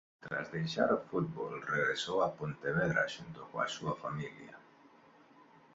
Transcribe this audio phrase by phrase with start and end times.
[0.25, 4.55] Tras deixar o fútbol regresou a Pontevedra xunto coa súa familia.